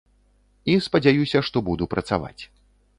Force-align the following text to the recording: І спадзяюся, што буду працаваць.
І 0.73 0.79
спадзяюся, 0.87 1.45
што 1.51 1.57
буду 1.71 1.91
працаваць. 1.95 2.39